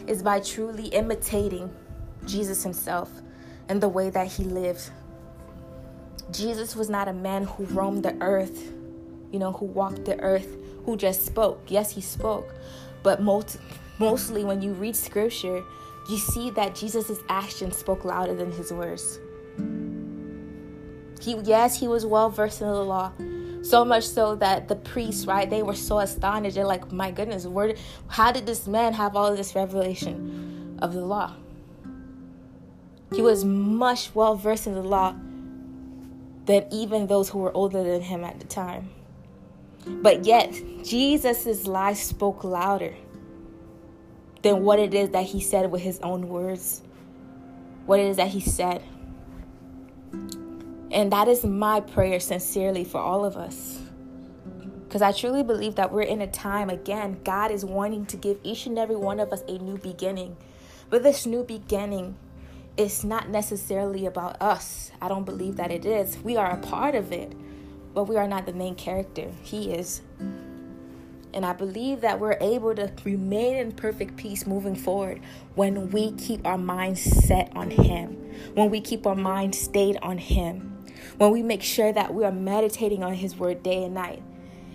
is 0.08 0.22
by 0.22 0.42
truly 0.42 0.88
imitating 0.88 1.74
Jesus 2.26 2.64
himself 2.64 3.10
and 3.70 3.82
the 3.82 3.88
way 3.88 4.10
that 4.10 4.28
he 4.28 4.44
lived. 4.44 4.90
Jesus 6.32 6.76
was 6.76 6.90
not 6.90 7.08
a 7.08 7.14
man 7.14 7.44
who 7.44 7.66
roamed 7.66 8.04
the 8.04 8.16
earth, 8.22 8.74
you 9.32 9.40
know, 9.40 9.52
who 9.54 9.66
walked 9.66 10.06
the 10.06 10.20
earth, 10.20 10.58
who 10.86 10.98
just 10.98 11.25
spoke. 11.25 11.62
Yes, 11.68 11.92
he 11.92 12.02
spoke, 12.02 12.54
but 13.02 13.22
most, 13.22 13.58
mostly 14.00 14.44
when 14.44 14.62
you 14.62 14.74
read 14.74 14.96
scripture, 14.96 15.63
you 16.10 16.18
see 16.18 16.50
that 16.52 16.75
Jesus' 16.75 17.20
actions 17.30 17.78
spoke 17.78 18.04
louder 18.04 18.36
than 18.36 18.52
his 18.52 18.72
words. 18.72 19.20
He 21.22 21.36
yes, 21.44 21.80
he 21.80 21.88
was 21.88 22.06
well 22.06 22.30
versed 22.30 22.62
in 22.62 22.68
the 22.68 22.84
law. 22.84 23.13
So 23.62 23.86
much 23.86 24.06
so 24.06 24.36
that 24.36 24.68
the 24.68 24.75
priests, 24.75 25.25
right, 25.25 25.50
they 25.50 25.63
were 25.63 25.75
so 25.75 26.00
astonished. 26.00 26.56
They're 26.56 26.66
like, 26.66 26.92
my 26.92 27.12
goodness, 27.12 27.48
where 27.48 27.75
how 28.08 28.34
did 28.34 28.46
this 28.46 28.68
man 28.68 28.92
have 28.94 29.16
all 29.16 29.34
this 29.34 29.56
revelation 29.56 30.78
of 30.82 30.94
the 30.94 31.06
law? 31.06 31.36
He 33.16 33.22
was 33.22 33.46
much 33.46 34.13
well 34.13 34.36
versed 34.36 34.68
in 34.68 34.74
the 34.74 34.84
law 34.84 35.16
than 36.46 36.66
even 36.72 37.08
those 37.08 37.30
who 37.30 37.40
were 37.40 37.56
older 37.56 37.84
than 37.84 38.02
him 38.02 38.25
at 38.25 38.40
the 38.40 38.46
time. 38.46 38.90
But 39.86 40.25
yet, 40.25 40.54
Jesus' 40.84 41.68
life 41.68 41.98
spoke 41.98 42.44
louder 42.44 42.96
than 44.42 44.63
what 44.63 44.80
it 44.80 44.94
is 44.94 45.10
that 45.12 45.25
he 45.25 45.42
said 45.42 45.72
with 45.72 45.82
his 45.82 46.00
own 46.00 46.28
words, 46.28 46.82
what 47.86 48.00
it 48.00 48.08
is 48.08 48.18
that 48.18 48.30
he 48.30 48.42
said. 48.42 48.84
And 50.92 51.12
that 51.12 51.28
is 51.28 51.44
my 51.44 51.80
prayer 51.80 52.20
sincerely 52.20 52.84
for 52.84 53.00
all 53.00 53.25
of 53.25 53.36
us. 53.36 53.80
Because 54.84 55.02
I 55.02 55.12
truly 55.12 55.42
believe 55.42 55.75
that 55.75 55.92
we're 55.92 56.04
in 56.04 56.22
a 56.22 56.28
time, 56.28 56.70
again, 56.70 57.20
God 57.24 57.50
is 57.50 57.66
wanting 57.66 58.06
to 58.08 58.18
give 58.18 58.38
each 58.44 58.68
and 58.68 58.78
every 58.78 58.96
one 58.96 59.20
of 59.20 59.34
us 59.34 59.42
a 59.48 59.58
new 59.58 59.78
beginning. 59.80 60.38
But 60.92 61.02
this 61.02 61.25
new 61.25 61.44
beginning 61.44 62.16
is 62.78 63.04
not 63.04 63.30
necessarily 63.30 64.06
about 64.06 64.40
us. 64.40 64.92
I 65.02 65.08
don't 65.08 65.25
believe 65.25 65.56
that 65.56 65.72
it 65.72 65.86
is. 65.86 66.18
We 66.20 66.38
are 66.38 66.52
a 66.52 66.58
part 66.58 66.94
of 66.94 67.12
it, 67.12 67.34
but 67.94 68.06
we 68.06 68.18
are 68.18 68.28
not 68.28 68.46
the 68.46 68.54
main 68.54 68.76
character. 68.76 69.32
He 69.42 69.72
is. 69.72 70.02
And 71.34 71.46
I 71.46 71.54
believe 71.54 72.02
that 72.02 72.20
we're 72.20 72.38
able 72.40 72.76
to 72.76 72.92
remain 73.04 73.56
in 73.56 73.72
perfect 73.72 74.18
peace 74.18 74.46
moving 74.46 74.76
forward 74.76 75.20
when 75.56 75.90
we 75.90 76.12
keep 76.12 76.46
our 76.46 76.60
minds 76.60 77.02
set 77.02 77.52
on 77.56 77.72
Him, 77.72 78.10
when 78.54 78.70
we 78.70 78.82
keep 78.82 79.08
our 79.08 79.16
minds 79.16 79.58
stayed 79.58 79.98
on 80.02 80.20
Him 80.20 80.74
when 81.18 81.32
we 81.32 81.42
make 81.42 81.62
sure 81.62 81.92
that 81.92 82.14
we 82.14 82.24
are 82.24 82.32
meditating 82.32 83.04
on 83.04 83.14
His 83.14 83.36
Word 83.36 83.64
day 83.64 83.84
and 83.84 83.94
night. 83.94 84.22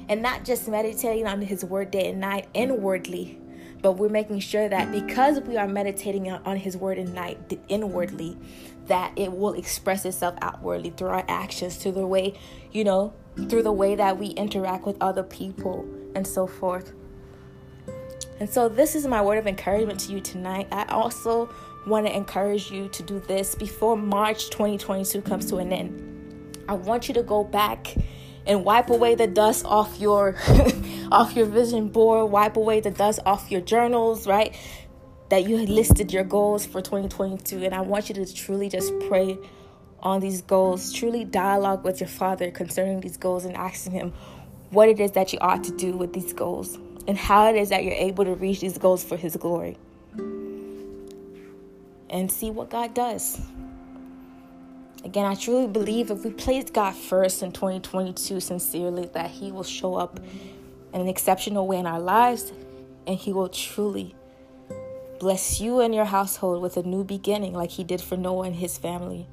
And 0.08 0.22
not 0.22 0.44
just 0.44 0.68
meditating 0.68 1.26
on 1.26 1.42
His 1.42 1.64
Word 1.64 1.90
day 1.90 2.10
and 2.10 2.20
night 2.20 2.48
inwardly, 2.54 3.38
but 3.82 3.92
we're 3.92 4.08
making 4.08 4.40
sure 4.40 4.68
that 4.68 4.90
because 4.90 5.40
we 5.40 5.56
are 5.56 5.68
meditating 5.68 6.30
on 6.30 6.56
His 6.56 6.76
Word 6.76 6.98
and 6.98 7.14
night 7.14 7.58
inwardly, 7.68 8.36
that 8.88 9.12
it 9.16 9.32
will 9.32 9.54
express 9.54 10.04
itself 10.04 10.34
outwardly 10.42 10.90
through 10.90 11.08
our 11.08 11.24
actions, 11.28 11.76
through 11.76 11.92
the 11.92 12.06
way, 12.06 12.34
you 12.72 12.84
know, 12.84 13.12
through 13.48 13.62
the 13.62 13.72
way 13.72 13.94
that 13.94 14.18
we 14.18 14.28
interact 14.28 14.84
with 14.84 14.96
other 15.00 15.22
people 15.22 15.86
and 16.14 16.26
so 16.26 16.46
forth. 16.46 16.92
And 18.40 18.48
so, 18.48 18.68
this 18.68 18.94
is 18.94 19.06
my 19.06 19.22
word 19.22 19.38
of 19.38 19.46
encouragement 19.46 20.00
to 20.00 20.12
you 20.12 20.20
tonight. 20.20 20.68
I 20.70 20.84
also 20.86 21.52
want 21.86 22.06
to 22.06 22.14
encourage 22.14 22.70
you 22.70 22.88
to 22.88 23.02
do 23.02 23.20
this 23.20 23.54
before 23.54 23.96
March 23.96 24.50
2022 24.50 25.22
comes 25.22 25.46
to 25.46 25.56
an 25.56 25.72
end. 25.72 26.58
I 26.68 26.74
want 26.74 27.08
you 27.08 27.14
to 27.14 27.22
go 27.22 27.42
back 27.44 27.94
and 28.46 28.64
wipe 28.64 28.90
away 28.90 29.14
the 29.14 29.26
dust 29.26 29.64
off 29.64 29.98
your 29.98 30.36
off 31.12 31.34
your 31.34 31.46
vision 31.46 31.88
board, 31.88 32.30
wipe 32.30 32.56
away 32.56 32.80
the 32.80 32.90
dust 32.90 33.20
off 33.26 33.50
your 33.50 33.60
journals, 33.60 34.26
right? 34.26 34.54
That 35.30 35.48
you 35.48 35.58
had 35.58 35.68
listed 35.68 36.12
your 36.12 36.24
goals 36.24 36.64
for 36.64 36.80
2022 36.80 37.64
and 37.64 37.74
I 37.74 37.82
want 37.82 38.08
you 38.08 38.14
to 38.14 38.34
truly 38.34 38.68
just 38.68 38.92
pray 39.08 39.38
on 40.00 40.20
these 40.20 40.42
goals, 40.42 40.92
truly 40.92 41.24
dialogue 41.24 41.84
with 41.84 42.00
your 42.00 42.08
father 42.08 42.50
concerning 42.50 43.00
these 43.00 43.16
goals 43.16 43.44
and 43.44 43.56
asking 43.56 43.92
him 43.92 44.12
what 44.70 44.88
it 44.88 45.00
is 45.00 45.12
that 45.12 45.32
you 45.32 45.38
ought 45.40 45.64
to 45.64 45.72
do 45.72 45.96
with 45.96 46.12
these 46.12 46.32
goals 46.32 46.78
and 47.06 47.16
how 47.16 47.48
it 47.48 47.56
is 47.56 47.70
that 47.70 47.84
you're 47.84 47.94
able 47.94 48.24
to 48.24 48.34
reach 48.34 48.60
these 48.60 48.78
goals 48.78 49.02
for 49.02 49.16
his 49.16 49.36
glory. 49.36 49.76
And 52.10 52.32
see 52.32 52.50
what 52.50 52.70
God 52.70 52.94
does. 52.94 53.38
Again, 55.04 55.26
I 55.26 55.36
truly 55.36 55.68
believe 55.68 56.10
if 56.10 56.24
we 56.24 56.30
place 56.30 56.70
God 56.70 56.94
first 56.94 57.42
in 57.42 57.52
2022 57.52 58.40
sincerely, 58.40 59.06
that 59.14 59.30
He 59.30 59.52
will 59.52 59.62
show 59.62 59.94
up 59.94 60.18
in 60.92 61.00
an 61.00 61.08
exceptional 61.08 61.68
way 61.68 61.78
in 61.78 61.86
our 61.86 62.00
lives 62.00 62.52
and 63.06 63.16
He 63.16 63.32
will 63.32 63.48
truly 63.48 64.14
bless 65.18 65.60
you 65.60 65.80
and 65.80 65.94
your 65.94 66.06
household 66.06 66.62
with 66.62 66.76
a 66.76 66.82
new 66.82 67.04
beginning, 67.04 67.52
like 67.52 67.72
He 67.72 67.84
did 67.84 68.00
for 68.00 68.16
Noah 68.16 68.46
and 68.46 68.56
his 68.56 68.78
family 68.78 69.26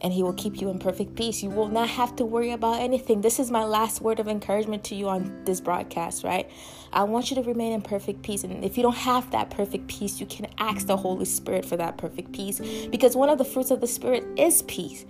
and 0.00 0.12
He 0.12 0.22
will 0.22 0.32
keep 0.32 0.60
you 0.60 0.68
in 0.70 0.78
perfect 0.78 1.14
peace. 1.16 1.42
You 1.42 1.50
will 1.50 1.68
not 1.68 1.88
have 1.88 2.14
to 2.16 2.24
worry 2.24 2.52
about 2.52 2.80
anything. 2.80 3.20
This 3.20 3.38
is 3.38 3.50
my 3.50 3.64
last 3.64 4.00
word 4.00 4.20
of 4.20 4.28
encouragement 4.28 4.84
to 4.84 4.94
you 4.94 5.08
on 5.08 5.44
this 5.44 5.60
broadcast, 5.60 6.24
right? 6.24 6.48
I 6.92 7.04
want 7.04 7.30
you 7.30 7.36
to 7.36 7.42
remain 7.42 7.72
in 7.72 7.82
perfect 7.82 8.22
peace. 8.22 8.44
And 8.44 8.64
if 8.64 8.76
you 8.76 8.82
don't 8.82 8.96
have 8.96 9.30
that 9.32 9.50
perfect 9.50 9.88
peace, 9.88 10.20
you 10.20 10.26
can 10.26 10.46
ask 10.58 10.86
the 10.86 10.96
Holy 10.96 11.24
Spirit 11.24 11.64
for 11.64 11.76
that 11.76 11.98
perfect 11.98 12.32
peace 12.32 12.60
because 12.90 13.16
one 13.16 13.28
of 13.28 13.38
the 13.38 13.44
fruits 13.44 13.70
of 13.70 13.80
the 13.80 13.86
Spirit 13.86 14.24
is 14.38 14.62
peace. 14.62 15.04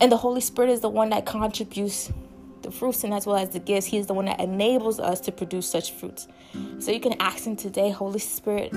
And 0.00 0.12
the 0.12 0.16
Holy 0.16 0.40
Spirit 0.40 0.70
is 0.70 0.80
the 0.80 0.90
one 0.90 1.10
that 1.10 1.26
contributes 1.26 2.12
the 2.62 2.70
fruits 2.70 3.04
and 3.04 3.14
as 3.14 3.26
well 3.26 3.36
as 3.36 3.50
the 3.50 3.58
gifts. 3.58 3.86
He 3.86 3.98
is 3.98 4.06
the 4.06 4.14
one 4.14 4.26
that 4.26 4.40
enables 4.40 5.00
us 5.00 5.20
to 5.20 5.32
produce 5.32 5.66
such 5.66 5.92
fruits. 5.92 6.28
So 6.78 6.90
you 6.92 7.00
can 7.00 7.14
ask 7.20 7.44
Him 7.44 7.56
today, 7.56 7.90
Holy 7.90 8.18
Spirit, 8.18 8.72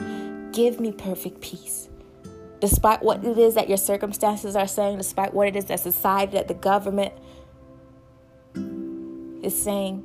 give 0.52 0.80
me 0.80 0.92
perfect 0.92 1.42
peace 1.42 1.90
despite 2.64 3.04
what 3.04 3.26
it 3.26 3.38
is 3.38 3.56
that 3.56 3.68
your 3.68 3.78
circumstances 3.78 4.56
are 4.56 4.70
saying, 4.70 4.98
despite 4.98 5.34
what 5.34 5.50
it 5.50 5.58
is 5.58 5.66
that 5.66 5.82
society, 5.82 6.38
that 6.38 6.48
the 6.48 6.54
government 6.54 7.12
is 9.44 9.62
saying, 9.62 10.02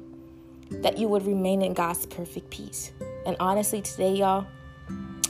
that 0.83 0.99
you 0.99 1.07
would 1.07 1.25
remain 1.25 1.63
in 1.63 1.73
God's 1.73 2.05
perfect 2.07 2.51
peace. 2.51 2.91
And 3.27 3.37
honestly, 3.39 3.81
today, 3.81 4.15
y'all, 4.15 4.45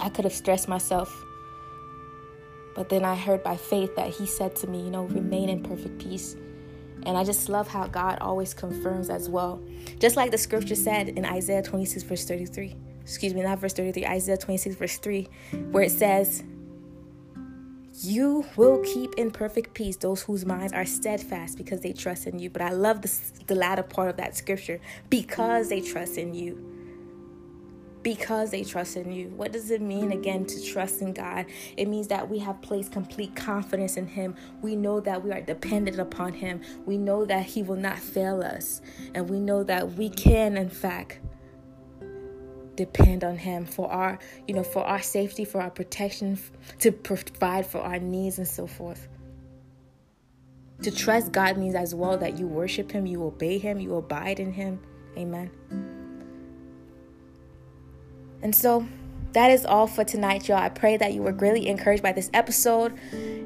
I 0.00 0.09
could 0.09 0.25
have 0.25 0.33
stressed 0.33 0.69
myself. 0.69 1.14
But 2.75 2.88
then 2.88 3.05
I 3.05 3.14
heard 3.14 3.43
by 3.43 3.59
faith 3.59 3.95
that 3.97 4.09
He 4.09 4.25
said 4.25 4.57
to 4.57 4.67
me, 4.67 4.81
you 4.83 4.90
know, 4.90 5.05
remain 5.05 5.50
in 5.50 5.62
perfect 5.62 5.99
peace. 5.99 6.35
And 7.09 7.17
I 7.17 7.25
just 7.25 7.49
love 7.49 7.67
how 7.67 7.87
God 7.87 8.19
always 8.21 8.53
confirms 8.53 9.09
as 9.09 9.31
well. 9.31 9.62
Just 9.99 10.17
like 10.17 10.31
the 10.31 10.37
scripture 10.37 10.75
said 10.75 11.09
in 11.09 11.25
Isaiah 11.25 11.62
26, 11.62 12.03
verse 12.03 12.27
33. 12.27 12.77
Excuse 13.00 13.33
me, 13.33 13.41
not 13.41 13.59
verse 13.59 13.73
33, 13.73 14.05
Isaiah 14.05 14.37
26, 14.37 14.77
verse 14.77 14.99
3, 14.99 15.27
where 15.71 15.85
it 15.85 15.91
says, 15.91 16.45
you 18.03 18.45
will 18.57 18.83
keep 18.85 19.15
in 19.15 19.31
perfect 19.31 19.73
peace 19.73 19.97
those 19.97 20.21
whose 20.21 20.45
minds 20.45 20.75
are 20.75 20.85
steadfast 20.85 21.57
because 21.57 21.81
they 21.81 21.95
trust 21.95 22.27
in 22.27 22.38
you. 22.38 22.50
But 22.50 22.61
I 22.61 22.73
love 22.73 23.00
the, 23.00 23.11
the 23.47 23.55
latter 23.55 23.83
part 23.83 24.11
of 24.11 24.19
that 24.19 24.37
scripture 24.37 24.79
because 25.09 25.71
they 25.71 25.81
trust 25.81 26.19
in 26.19 26.35
you. 26.35 26.77
Because 28.02 28.50
they 28.50 28.64
trust 28.64 28.97
in 28.97 29.12
you. 29.12 29.28
What 29.28 29.52
does 29.52 29.71
it 29.71 29.81
mean 29.81 30.12
again 30.12 30.45
to 30.47 30.62
trust 30.62 31.02
in 31.02 31.12
God? 31.12 31.47
It 31.76 31.88
means 31.88 32.09
that 32.09 32.28
we 32.28 32.38
have 32.38 32.61
placed 32.62 32.93
complete 32.93 33.35
confidence 33.35 33.97
in 33.97 34.07
Him. 34.07 34.37
We 34.62 34.76
know 34.76 35.00
that 35.00 35.23
we 35.23 35.33
are 35.33 35.40
dependent 35.40 35.99
upon 35.99 36.33
Him. 36.33 36.61
We 36.87 36.97
know 36.97 37.25
that 37.25 37.45
He 37.45 37.62
will 37.62 37.76
not 37.76 37.99
fail 37.99 38.43
us. 38.43 38.81
And 39.14 39.28
we 39.28 39.40
know 39.40 39.64
that 39.64 39.95
we 39.95 40.11
can, 40.11 40.57
in 40.57 40.71
fact, 40.71 41.21
depend 42.78 43.25
on 43.25 43.37
him 43.37 43.67
for 43.67 43.90
our 43.90 44.21
you 44.47 44.55
know 44.55 44.62
for 44.62 44.85
our 44.85 45.02
safety 45.02 45.45
for 45.45 45.61
our 45.61 45.69
protection 45.69 46.38
to 46.78 46.93
provide 46.93 47.67
for 47.67 47.81
our 47.81 47.99
needs 47.99 48.38
and 48.38 48.47
so 48.47 48.69
forth 48.69 49.09
to 50.81 50.93
trust 50.93 51.33
god 51.33 51.59
means 51.59 51.75
as 51.75 51.93
well 51.93 52.17
that 52.17 52.38
you 52.38 52.47
worship 52.47 52.93
him 52.93 53.05
you 53.05 53.25
obey 53.25 53.59
him 53.59 53.81
you 53.81 53.97
abide 53.97 54.38
in 54.38 54.52
him 54.52 54.78
amen 55.17 55.50
and 58.42 58.54
so 58.54 58.87
that 59.33 59.50
is 59.50 59.64
all 59.64 59.87
for 59.87 60.04
tonight, 60.04 60.49
y'all. 60.49 60.59
I 60.59 60.68
pray 60.68 60.97
that 60.97 61.12
you 61.12 61.23
were 61.23 61.33
greatly 61.33 61.68
encouraged 61.68 62.02
by 62.02 62.12
this 62.12 62.30
episode. 62.33 62.99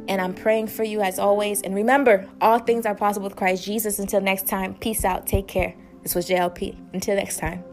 And 0.08 0.20
I'm 0.20 0.34
praying 0.34 0.68
for 0.68 0.84
you 0.84 1.00
as 1.00 1.18
always. 1.18 1.62
And 1.62 1.74
remember, 1.74 2.28
all 2.40 2.58
things 2.58 2.86
are 2.86 2.94
possible 2.94 3.24
with 3.28 3.36
Christ 3.36 3.64
Jesus. 3.64 3.98
Until 3.98 4.20
next 4.20 4.46
time, 4.46 4.74
peace 4.74 5.04
out. 5.04 5.26
Take 5.26 5.48
care. 5.48 5.74
This 6.02 6.14
was 6.14 6.28
JLP. 6.28 6.76
Until 6.92 7.16
next 7.16 7.38
time. 7.38 7.71